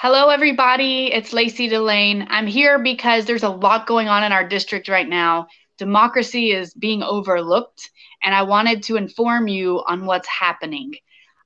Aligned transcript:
Hello, 0.00 0.28
everybody. 0.28 1.12
It's 1.12 1.32
Lacey 1.32 1.68
Delane. 1.68 2.24
I'm 2.30 2.46
here 2.46 2.78
because 2.78 3.24
there's 3.24 3.42
a 3.42 3.48
lot 3.48 3.88
going 3.88 4.06
on 4.06 4.22
in 4.22 4.30
our 4.30 4.46
district 4.46 4.86
right 4.86 5.08
now. 5.08 5.48
Democracy 5.76 6.52
is 6.52 6.72
being 6.72 7.02
overlooked, 7.02 7.90
and 8.22 8.32
I 8.32 8.42
wanted 8.42 8.84
to 8.84 8.96
inform 8.96 9.48
you 9.48 9.82
on 9.88 10.06
what's 10.06 10.28
happening. 10.28 10.94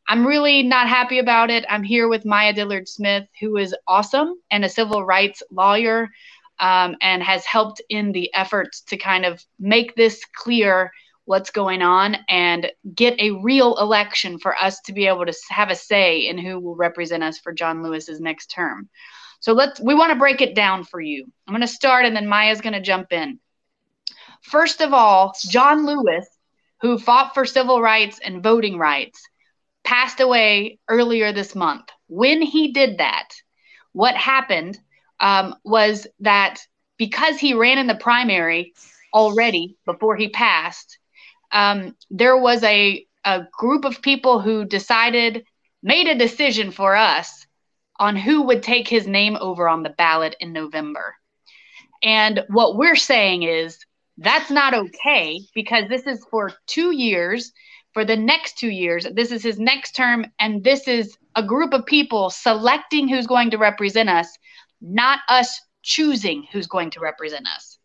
I'm 0.06 0.26
really 0.26 0.62
not 0.62 0.86
happy 0.86 1.18
about 1.18 1.50
it. 1.50 1.64
I'm 1.70 1.82
here 1.82 2.08
with 2.08 2.26
Maya 2.26 2.52
Dillard 2.52 2.90
Smith, 2.90 3.26
who 3.40 3.56
is 3.56 3.74
awesome 3.88 4.35
and 4.51 4.66
a 4.66 4.69
civil 4.69 5.03
rights 5.03 5.42
lawyer 5.50 6.10
um, 6.60 6.96
and 7.00 7.22
has 7.22 7.46
helped 7.46 7.80
in 7.88 8.12
the 8.12 8.30
efforts 8.34 8.82
to 8.82 8.98
kind 8.98 9.24
of 9.24 9.42
make 9.58 9.96
this 9.96 10.26
clear 10.37 10.90
what's 11.24 11.50
going 11.50 11.82
on 11.82 12.16
and 12.28 12.70
get 12.94 13.20
a 13.20 13.30
real 13.42 13.76
election 13.78 14.38
for 14.38 14.56
us 14.56 14.80
to 14.80 14.92
be 14.92 15.06
able 15.06 15.24
to 15.24 15.34
have 15.50 15.71
a 15.71 15.74
say 15.74 16.27
in 16.27 16.38
who 16.38 16.59
will 16.59 16.77
represent 16.77 17.22
us 17.22 17.38
for 17.38 17.52
John 17.52 17.82
Lewis's 17.82 18.20
next 18.20 18.48
term. 18.48 18.88
So 19.40 19.52
let's 19.52 19.80
we 19.80 19.95
want 19.95 20.12
to 20.12 20.18
break 20.18 20.40
it 20.40 20.54
down 20.54 20.84
for 20.84 21.00
you. 21.00 21.27
I'm 21.46 21.52
going 21.52 21.62
to 21.62 21.68
start 21.68 22.04
and 22.04 22.14
then 22.14 22.28
Maya's 22.28 22.60
going 22.60 22.74
to 22.74 22.80
jump 22.80 23.12
in. 23.12 23.38
First 24.42 24.80
of 24.80 24.92
all, 24.92 25.34
John 25.48 25.86
Lewis, 25.86 26.27
who 26.80 26.98
fought 26.98 27.34
for 27.34 27.44
civil 27.44 27.80
rights 27.80 28.20
and 28.24 28.42
voting 28.42 28.77
rights, 28.77 29.22
passed 29.84 30.20
away 30.20 30.78
earlier 30.88 31.32
this 31.32 31.54
month. 31.54 31.88
When 32.08 32.42
he 32.42 32.72
did 32.72 32.98
that, 32.98 33.28
what 33.92 34.16
happened 34.16 34.78
um, 35.20 35.54
was 35.64 36.06
that 36.20 36.60
because 36.98 37.38
he 37.38 37.54
ran 37.54 37.78
in 37.78 37.86
the 37.86 37.94
primary 37.94 38.74
already 39.14 39.77
before 39.84 40.16
he 40.16 40.28
passed, 40.28 40.98
um, 41.52 41.97
there 42.11 42.37
was 42.37 42.62
a, 42.62 43.06
a 43.24 43.47
group 43.52 43.84
of 43.84 44.02
people 44.02 44.41
who 44.41 44.65
decided, 44.65 45.45
made 45.83 46.09
a 46.09 46.19
decision 46.19 46.70
for 46.70 46.97
us 46.97 47.47
on 47.98 48.16
who 48.16 48.42
would 48.42 48.62
take 48.62 48.88
his 48.88 49.06
name 49.06 49.37
over 49.41 49.69
on 49.69 49.83
the 49.83 49.91
ballot 49.91 50.34
in 50.41 50.52
November. 50.52 51.15
And 52.02 52.44
what 52.48 52.77
we're 52.77 52.97
saying 52.97 53.44
is 53.44 53.78
that's 54.19 54.50
not 54.50 54.75
okay 54.75 55.41
because 55.55 55.89
this 55.89 56.06
is 56.06 56.25
for 56.31 56.53
two 56.67 56.91
years. 56.91 57.53
For 57.92 58.06
the 58.06 58.16
next 58.16 58.56
two 58.56 58.70
years, 58.70 59.06
this 59.12 59.31
is 59.31 59.42
his 59.42 59.59
next 59.59 59.94
term, 59.94 60.25
and 60.41 60.64
this 60.64 60.89
is 60.89 61.14
a 61.37 61.42
group 61.42 61.75
of 61.75 61.84
people 61.84 62.31
selecting 62.31 63.06
who's 63.06 63.27
going 63.27 63.50
to 63.50 63.59
represent 63.59 64.09
us, 64.09 64.28
not 64.81 65.19
us 65.28 65.61
choosing 65.83 66.47
who's 66.50 66.66
going 66.66 66.89
to 66.92 67.00
represent 67.00 67.47
us. 67.55 67.78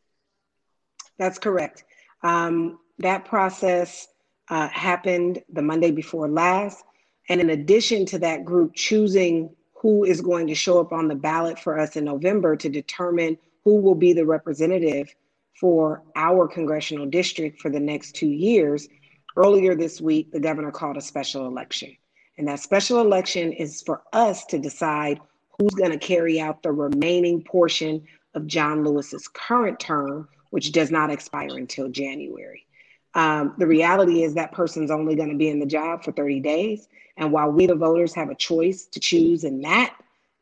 That's 1.20 1.38
correct. 1.38 1.84
Um, 2.24 2.80
that 3.00 3.26
process 3.26 4.08
uh, 4.50 4.67
happened 4.70 5.44
the 5.52 5.62
Monday 5.62 5.92
before 5.92 6.30
last. 6.30 6.84
And 7.30 7.42
in 7.42 7.50
addition 7.50 8.06
to 8.08 8.20
that 8.20 8.45
group 8.45 8.73
choosing 8.76 9.50
who 9.73 10.03
is 10.03 10.22
going 10.22 10.48
to 10.48 10.56
show 10.56 10.80
up 10.80 10.92
on 10.92 11.08
the 11.08 11.16
ballot 11.16 11.59
for 11.59 11.80
us 11.80 11.95
in 11.95 12.06
November 12.06 12.56
to 12.56 12.70
determine 12.70 13.38
who 13.64 13.81
will 13.81 13.95
be 13.95 14.14
the 14.14 14.25
representative 14.25 15.14
for 15.59 16.03
our 16.16 16.48
congressional 16.48 17.06
district 17.06 17.59
for 17.59 17.70
the 17.70 17.80
next 17.80 18.16
two 18.16 18.30
years, 18.30 18.88
earlier 19.36 19.75
this 19.75 20.00
week, 20.00 20.31
the 20.31 20.40
governor 20.40 20.72
called 20.72 20.98
a 20.98 21.02
special 21.02 21.48
election. 21.48 21.95
And 22.38 22.48
that 22.48 22.59
special 22.59 23.02
election 23.02 23.52
is 23.52 23.81
for 23.81 24.03
us 24.14 24.45
to 24.45 24.59
decide 24.59 25.20
who's 25.58 25.73
going 25.73 25.92
to 25.92 25.98
carry 25.98 26.40
out 26.40 26.62
the 26.62 26.72
remaining 26.72 27.44
portion 27.44 28.03
of 28.36 28.45
John 28.45 28.84
Lewis's 28.84 29.28
current 29.28 29.80
term, 29.80 30.30
which 30.52 30.72
does 30.72 30.92
not 30.92 31.09
expire 31.09 31.58
until 31.58 31.90
January. 31.90 32.66
Um, 33.13 33.55
the 33.58 33.67
reality 33.67 34.23
is 34.23 34.36
that 34.36 34.52
person's 34.52 34.91
only 34.91 35.16
going 35.16 35.30
to 35.30 35.36
be 35.36 35.50
in 35.50 35.59
the 35.59 35.66
job 35.66 36.03
for 36.03 36.11
30 36.11 36.39
days. 36.39 36.88
And 37.17 37.31
while 37.31 37.50
we, 37.52 37.66
the 37.66 37.75
voters, 37.75 38.13
have 38.13 38.30
a 38.30 38.36
choice 38.36 38.86
to 38.86 39.00
choose 39.00 39.44
in 39.44 39.61
that 39.61 39.95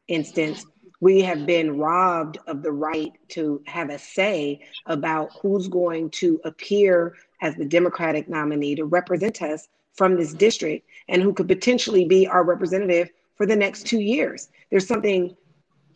instance, 0.08 0.66
we 1.02 1.21
have 1.21 1.45
been 1.45 1.77
robbed 1.77 2.38
of 2.47 2.63
the 2.63 2.71
right 2.71 3.13
to 3.30 3.61
have 3.66 3.89
a 3.89 3.99
say 3.99 4.61
about 4.86 5.31
who's 5.41 5.67
going 5.67 6.09
to 6.09 6.39
appear 6.45 7.16
as 7.41 7.55
the 7.55 7.66
Democratic 7.66 8.30
nominee 8.30 8.75
to 8.75 8.86
represent 8.86 9.42
us 9.42 9.67
from 9.93 10.15
this 10.15 10.33
district 10.33 10.87
and 11.08 11.21
who 11.21 11.33
could 11.33 11.48
potentially 11.48 12.05
be 12.05 12.27
our 12.27 12.43
representative 12.43 13.09
for 13.36 13.45
the 13.45 13.55
next 13.55 13.86
two 13.86 13.99
years. 13.99 14.49
There's 14.70 14.87
something 14.87 15.36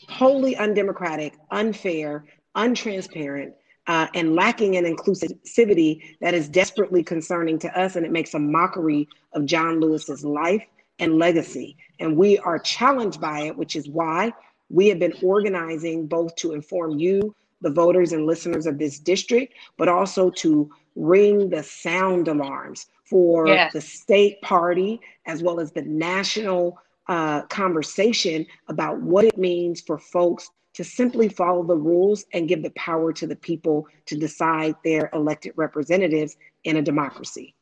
wholly 0.07 0.55
undemocratic, 0.55 1.37
unfair, 1.51 2.25
untransparent, 2.55 3.53
uh, 3.89 4.07
and 4.13 4.35
lacking 4.35 4.75
in 4.75 4.85
inclusivity 4.85 5.99
that 6.21 6.35
is 6.35 6.47
desperately 6.47 7.03
concerning 7.03 7.57
to 7.57 7.77
us. 7.77 7.95
And 7.95 8.05
it 8.05 8.11
makes 8.11 8.35
a 8.35 8.39
mockery 8.39 9.09
of 9.33 9.47
John 9.47 9.81
Lewis's 9.81 10.23
life 10.23 10.63
and 10.99 11.17
legacy. 11.17 11.75
And 11.99 12.15
we 12.15 12.37
are 12.37 12.59
challenged 12.59 13.19
by 13.19 13.41
it, 13.41 13.57
which 13.57 13.75
is 13.75 13.89
why 13.89 14.31
we 14.69 14.89
have 14.89 14.99
been 14.99 15.15
organizing 15.23 16.05
both 16.05 16.35
to 16.35 16.53
inform 16.53 16.99
you, 16.99 17.35
the 17.61 17.71
voters 17.71 18.13
and 18.13 18.27
listeners 18.27 18.67
of 18.67 18.77
this 18.77 18.99
district, 18.99 19.55
but 19.75 19.87
also 19.87 20.29
to 20.29 20.69
ring 20.95 21.49
the 21.49 21.63
sound 21.63 22.27
alarms 22.27 22.85
for 23.05 23.47
yes. 23.47 23.73
the 23.73 23.81
state 23.81 24.39
party 24.43 25.01
as 25.25 25.41
well 25.41 25.59
as 25.59 25.71
the 25.71 25.81
national 25.81 26.77
uh, 27.07 27.41
conversation 27.47 28.45
about 28.67 29.01
what 29.01 29.25
it 29.25 29.35
means 29.35 29.81
for 29.81 29.97
folks 29.97 30.51
to 30.79 30.85
simply 30.85 31.27
follow 31.27 31.61
the 31.61 31.75
rules 31.75 32.25
and 32.31 32.47
give 32.47 32.63
the 32.63 32.69
power 32.69 33.11
to 33.11 33.27
the 33.27 33.35
people 33.35 33.85
to 34.05 34.15
decide 34.15 34.73
their 34.81 35.09
elected 35.11 35.51
representatives 35.57 36.37
in 36.63 36.77
a 36.77 36.81
democracy. 36.81 37.53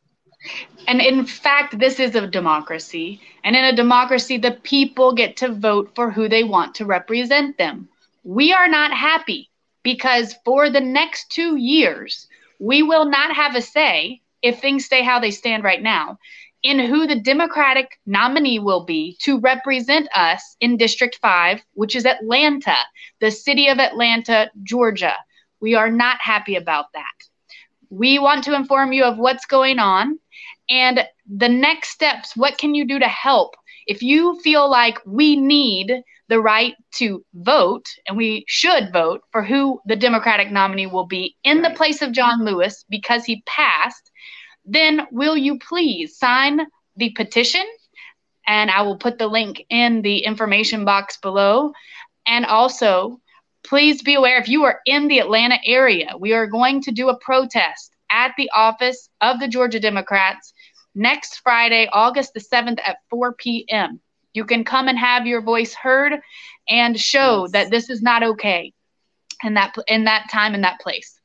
And 0.87 1.01
in 1.01 1.25
fact, 1.25 1.79
this 1.79 1.99
is 1.99 2.13
a 2.13 2.27
democracy. 2.27 3.19
And 3.43 3.55
in 3.55 3.65
a 3.65 3.75
democracy, 3.75 4.37
the 4.37 4.51
people 4.51 5.15
get 5.15 5.35
to 5.37 5.51
vote 5.51 5.95
for 5.95 6.11
who 6.11 6.29
they 6.29 6.43
want 6.43 6.75
to 6.75 6.85
represent 6.85 7.57
them. 7.57 7.89
We 8.23 8.53
are 8.53 8.67
not 8.67 8.93
happy 8.93 9.49
because 9.81 10.35
for 10.45 10.69
the 10.69 10.79
next 10.79 11.31
two 11.31 11.55
years, 11.55 12.27
we 12.59 12.83
will 12.83 13.05
not 13.05 13.35
have 13.35 13.55
a 13.55 13.63
say 13.63 14.21
if 14.43 14.61
things 14.61 14.85
stay 14.85 15.01
how 15.01 15.19
they 15.19 15.31
stand 15.31 15.63
right 15.63 15.81
now 15.81 16.19
in 16.63 16.79
who 16.79 17.07
the 17.07 17.19
Democratic 17.19 17.99
nominee 18.05 18.59
will 18.59 18.85
be 18.85 19.17
to 19.21 19.39
represent 19.39 20.07
us 20.15 20.55
in 20.59 20.77
District 20.77 21.17
5, 21.21 21.61
which 21.73 21.95
is 21.95 22.05
Atlanta, 22.05 22.75
the 23.19 23.31
city 23.31 23.67
of 23.67 23.79
Atlanta, 23.79 24.49
Georgia. 24.63 25.15
We 25.59 25.75
are 25.75 25.89
not 25.89 26.21
happy 26.21 26.55
about 26.55 26.85
that. 26.93 27.05
We 27.89 28.19
want 28.19 28.43
to 28.45 28.55
inform 28.55 28.91
you 28.91 29.03
of 29.03 29.17
what's 29.17 29.45
going 29.45 29.79
on 29.79 30.19
and 30.69 31.05
the 31.27 31.49
next 31.49 31.89
steps. 31.89 32.35
What 32.35 32.57
can 32.57 32.75
you 32.75 32.85
do 32.85 32.99
to 32.99 33.07
help? 33.07 33.55
If 33.85 34.01
you 34.01 34.39
feel 34.41 34.69
like 34.69 34.97
we 35.05 35.35
need 35.37 36.03
the 36.29 36.41
right 36.41 36.75
to 36.95 37.23
vote, 37.33 37.85
and 38.05 38.17
we 38.17 38.43
should 38.47 38.91
vote 38.91 39.21
for 39.31 39.43
who 39.43 39.79
the 39.85 39.95
Democratic 39.95 40.51
nominee 40.51 40.87
will 40.87 41.05
be 41.05 41.37
in 41.43 41.61
the 41.61 41.69
place 41.69 42.01
of 42.01 42.11
John 42.11 42.43
Lewis 42.43 42.83
because 42.89 43.23
he 43.23 43.43
passed, 43.45 44.11
then 44.67 45.07
will 45.11 45.37
you 45.37 45.57
please 45.57 46.17
sign 46.17 46.61
the 46.97 47.11
petition? 47.11 47.65
And 48.45 48.69
I 48.69 48.81
will 48.83 48.97
put 48.97 49.17
the 49.17 49.27
link 49.27 49.65
in 49.69 50.01
the 50.01 50.19
information 50.19 50.85
box 50.85 51.17
below. 51.17 51.73
And 52.25 52.45
also, 52.45 53.19
please 53.63 54.01
be 54.01 54.13
aware 54.13 54.37
if 54.37 54.47
you 54.47 54.63
are 54.65 54.79
in 54.85 55.07
the 55.07 55.19
Atlanta 55.19 55.57
area, 55.65 56.13
we 56.19 56.33
are 56.33 56.47
going 56.47 56.81
to 56.83 56.91
do 56.91 57.09
a 57.09 57.17
protest 57.19 57.91
at 58.11 58.33
the 58.37 58.49
office 58.53 59.09
of 59.21 59.39
the 59.39 59.47
Georgia 59.47 59.79
Democrats 59.79 60.53
next 60.95 61.41
Friday, 61.43 61.89
August 61.91 62.33
the 62.33 62.39
7th 62.39 62.79
at 62.85 62.97
4 63.09 63.33
p.m. 63.33 63.99
You 64.33 64.45
can 64.45 64.63
come 64.63 64.87
and 64.87 64.97
have 64.97 65.25
your 65.25 65.41
voice 65.41 65.73
heard 65.73 66.13
and 66.69 66.99
show 66.99 67.43
yes. 67.43 67.51
that 67.51 67.71
this 67.71 67.89
is 67.89 68.01
not 68.01 68.23
okay 68.23 68.73
in 69.43 69.53
that 69.55 69.75
in 69.87 70.05
that 70.05 70.29
time 70.31 70.53
in 70.53 70.61
that 70.61 70.79
place. 70.79 71.19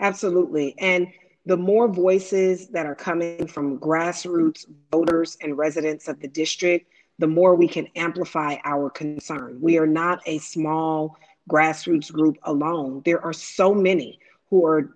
Absolutely. 0.00 0.74
And 0.78 1.08
the 1.46 1.56
more 1.56 1.88
voices 1.88 2.68
that 2.68 2.86
are 2.86 2.94
coming 2.94 3.46
from 3.46 3.78
grassroots 3.78 4.64
voters 4.90 5.36
and 5.42 5.58
residents 5.58 6.08
of 6.08 6.20
the 6.20 6.28
district, 6.28 6.90
the 7.18 7.26
more 7.26 7.54
we 7.54 7.68
can 7.68 7.86
amplify 7.96 8.56
our 8.64 8.90
concern. 8.90 9.58
We 9.60 9.78
are 9.78 9.86
not 9.86 10.20
a 10.26 10.38
small 10.38 11.16
grassroots 11.50 12.10
group 12.10 12.38
alone. 12.44 13.02
There 13.04 13.22
are 13.22 13.32
so 13.32 13.74
many 13.74 14.18
who 14.48 14.64
are 14.64 14.94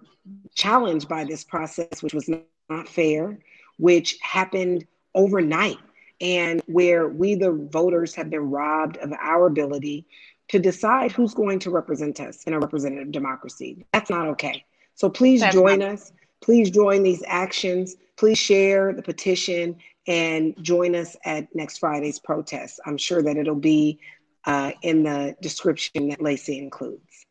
challenged 0.55 1.09
by 1.09 1.25
this 1.25 1.45
process, 1.45 2.03
which 2.03 2.15
was 2.15 2.29
not 2.69 2.89
fair, 2.89 3.39
which 3.79 4.19
happened 4.23 4.87
overnight, 5.15 5.79
and 6.21 6.63
where 6.67 7.09
we, 7.09 7.35
the 7.35 7.53
voters, 7.71 8.15
have 8.15 8.31
been 8.31 8.51
robbed 8.51 8.97
of 8.99 9.13
our 9.21 9.47
ability 9.47 10.07
to 10.49 10.59
decide 10.59 11.13
who's 11.13 11.35
going 11.35 11.59
to 11.61 11.71
represent 11.71 12.21
us 12.21 12.43
in 12.45 12.55
a 12.55 12.59
representative 12.59 13.13
democracy. 13.13 13.85
That's 13.93 14.11
not 14.11 14.27
okay. 14.29 14.65
So 14.95 15.09
please 15.11 15.41
That's 15.41 15.55
join 15.55 15.81
not- 15.81 15.91
us. 15.91 16.13
Please 16.41 16.71
join 16.71 17.03
these 17.03 17.23
actions. 17.27 17.97
Please 18.17 18.39
share 18.39 18.93
the 18.93 19.03
petition 19.03 19.77
and 20.07 20.55
join 20.63 20.95
us 20.95 21.17
at 21.25 21.55
next 21.55 21.79
Friday's 21.79 22.19
protest. 22.19 22.81
I'm 22.87 22.97
sure 22.97 23.23
that 23.23 23.37
it'll 23.37 23.55
be 23.55 23.99
uh, 24.47 24.73
in 24.83 25.03
the 25.03 25.37
description 25.43 26.09
that 26.09 26.23
Lacey 26.23 26.59
includes. 26.59 27.27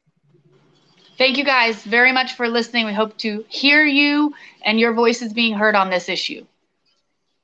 Thank 1.17 1.37
you 1.37 1.43
guys 1.43 1.83
very 1.83 2.11
much 2.11 2.33
for 2.33 2.47
listening. 2.47 2.85
We 2.85 2.93
hope 2.93 3.17
to 3.19 3.43
hear 3.47 3.83
you 3.83 4.35
and 4.63 4.79
your 4.79 4.93
voices 4.93 5.33
being 5.33 5.55
heard 5.55 5.73
on 5.73 5.89
this 5.89 6.09
issue. 6.09 6.45